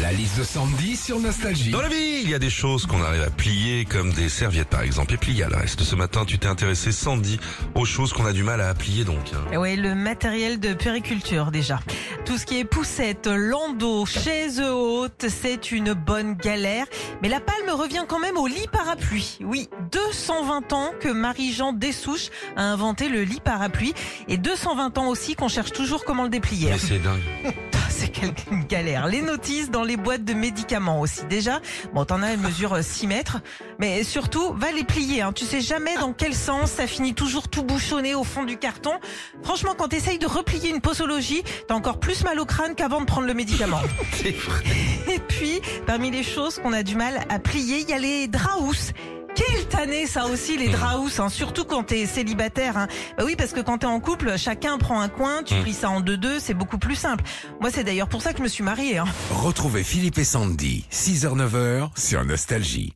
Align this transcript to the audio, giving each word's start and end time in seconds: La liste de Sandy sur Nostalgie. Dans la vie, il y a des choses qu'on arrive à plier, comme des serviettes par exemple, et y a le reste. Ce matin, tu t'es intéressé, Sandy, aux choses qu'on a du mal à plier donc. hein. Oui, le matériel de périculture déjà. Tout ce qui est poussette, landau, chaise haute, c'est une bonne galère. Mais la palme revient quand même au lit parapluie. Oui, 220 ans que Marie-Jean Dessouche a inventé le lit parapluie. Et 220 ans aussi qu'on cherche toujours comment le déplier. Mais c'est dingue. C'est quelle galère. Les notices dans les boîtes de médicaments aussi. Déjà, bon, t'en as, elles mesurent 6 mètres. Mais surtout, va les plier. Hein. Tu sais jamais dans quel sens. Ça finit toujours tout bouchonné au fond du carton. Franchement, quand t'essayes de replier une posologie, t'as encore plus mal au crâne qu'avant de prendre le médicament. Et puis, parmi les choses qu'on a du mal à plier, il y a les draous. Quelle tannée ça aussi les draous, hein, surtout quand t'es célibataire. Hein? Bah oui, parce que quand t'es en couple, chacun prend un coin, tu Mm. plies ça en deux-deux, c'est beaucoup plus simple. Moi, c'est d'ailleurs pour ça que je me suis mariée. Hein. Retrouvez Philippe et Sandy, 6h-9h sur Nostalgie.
La 0.00 0.12
liste 0.12 0.38
de 0.38 0.44
Sandy 0.44 0.96
sur 0.96 1.18
Nostalgie. 1.18 1.70
Dans 1.72 1.80
la 1.80 1.88
vie, 1.88 2.20
il 2.22 2.30
y 2.30 2.34
a 2.34 2.38
des 2.38 2.50
choses 2.50 2.86
qu'on 2.86 3.02
arrive 3.02 3.22
à 3.22 3.30
plier, 3.30 3.84
comme 3.84 4.12
des 4.12 4.28
serviettes 4.28 4.68
par 4.68 4.82
exemple, 4.82 5.14
et 5.14 5.32
y 5.32 5.42
a 5.42 5.48
le 5.48 5.56
reste. 5.56 5.82
Ce 5.82 5.96
matin, 5.96 6.24
tu 6.24 6.38
t'es 6.38 6.46
intéressé, 6.46 6.92
Sandy, 6.92 7.40
aux 7.74 7.84
choses 7.84 8.12
qu'on 8.12 8.24
a 8.24 8.32
du 8.32 8.44
mal 8.44 8.60
à 8.60 8.72
plier 8.74 9.04
donc. 9.04 9.18
hein. 9.34 9.58
Oui, 9.58 9.74
le 9.74 9.96
matériel 9.96 10.60
de 10.60 10.72
périculture 10.72 11.50
déjà. 11.50 11.80
Tout 12.24 12.38
ce 12.38 12.46
qui 12.46 12.60
est 12.60 12.64
poussette, 12.64 13.26
landau, 13.26 14.06
chaise 14.06 14.60
haute, 14.60 15.26
c'est 15.28 15.72
une 15.72 15.94
bonne 15.94 16.34
galère. 16.34 16.86
Mais 17.22 17.28
la 17.28 17.40
palme 17.40 17.70
revient 17.70 18.04
quand 18.08 18.20
même 18.20 18.36
au 18.36 18.46
lit 18.46 18.68
parapluie. 18.70 19.38
Oui, 19.42 19.68
220 19.90 20.72
ans 20.74 20.92
que 21.00 21.08
Marie-Jean 21.08 21.72
Dessouche 21.72 22.28
a 22.56 22.62
inventé 22.62 23.08
le 23.08 23.24
lit 23.24 23.40
parapluie. 23.42 23.94
Et 24.28 24.36
220 24.36 24.96
ans 24.98 25.08
aussi 25.08 25.34
qu'on 25.34 25.48
cherche 25.48 25.72
toujours 25.72 26.04
comment 26.04 26.22
le 26.22 26.30
déplier. 26.30 26.70
Mais 26.70 26.78
c'est 26.78 27.02
dingue. 27.02 27.22
C'est 27.90 28.08
quelle 28.08 28.34
galère. 28.68 29.06
Les 29.06 29.22
notices 29.22 29.70
dans 29.70 29.82
les 29.82 29.96
boîtes 29.96 30.24
de 30.24 30.34
médicaments 30.34 31.00
aussi. 31.00 31.24
Déjà, 31.26 31.60
bon, 31.92 32.04
t'en 32.04 32.22
as, 32.22 32.28
elles 32.28 32.38
mesurent 32.38 32.82
6 32.82 33.06
mètres. 33.06 33.38
Mais 33.78 34.04
surtout, 34.04 34.52
va 34.54 34.72
les 34.72 34.84
plier. 34.84 35.22
Hein. 35.22 35.32
Tu 35.32 35.44
sais 35.44 35.60
jamais 35.60 35.96
dans 35.96 36.12
quel 36.12 36.34
sens. 36.34 36.70
Ça 36.70 36.86
finit 36.86 37.14
toujours 37.14 37.48
tout 37.48 37.62
bouchonné 37.62 38.14
au 38.14 38.24
fond 38.24 38.44
du 38.44 38.58
carton. 38.58 38.92
Franchement, 39.42 39.74
quand 39.76 39.88
t'essayes 39.88 40.18
de 40.18 40.26
replier 40.26 40.70
une 40.70 40.80
posologie, 40.80 41.42
t'as 41.66 41.74
encore 41.74 42.00
plus 42.00 42.24
mal 42.24 42.38
au 42.40 42.44
crâne 42.44 42.74
qu'avant 42.74 43.00
de 43.00 43.06
prendre 43.06 43.26
le 43.26 43.34
médicament. 43.34 43.80
Et 45.08 45.18
puis, 45.18 45.60
parmi 45.86 46.10
les 46.10 46.22
choses 46.22 46.58
qu'on 46.58 46.72
a 46.72 46.82
du 46.82 46.96
mal 46.96 47.24
à 47.28 47.38
plier, 47.38 47.80
il 47.80 47.88
y 47.88 47.92
a 47.92 47.98
les 47.98 48.28
draous. 48.28 48.92
Quelle 49.38 49.66
tannée 49.68 50.06
ça 50.08 50.26
aussi 50.26 50.56
les 50.56 50.68
draous, 50.68 51.08
hein, 51.20 51.28
surtout 51.28 51.64
quand 51.64 51.84
t'es 51.84 52.06
célibataire. 52.06 52.76
Hein? 52.76 52.88
Bah 53.16 53.22
oui, 53.24 53.36
parce 53.36 53.52
que 53.52 53.60
quand 53.60 53.78
t'es 53.78 53.86
en 53.86 54.00
couple, 54.00 54.36
chacun 54.36 54.78
prend 54.78 55.00
un 55.00 55.08
coin, 55.08 55.42
tu 55.44 55.54
Mm. 55.54 55.62
plies 55.62 55.74
ça 55.74 55.90
en 55.90 56.00
deux-deux, 56.00 56.40
c'est 56.40 56.54
beaucoup 56.54 56.78
plus 56.78 56.96
simple. 56.96 57.22
Moi, 57.60 57.70
c'est 57.72 57.84
d'ailleurs 57.84 58.08
pour 58.08 58.20
ça 58.20 58.32
que 58.32 58.38
je 58.38 58.42
me 58.42 58.48
suis 58.48 58.64
mariée. 58.64 58.98
Hein. 58.98 59.04
Retrouvez 59.30 59.84
Philippe 59.84 60.18
et 60.18 60.24
Sandy, 60.24 60.84
6h-9h 60.90 61.90
sur 61.96 62.24
Nostalgie. 62.24 62.94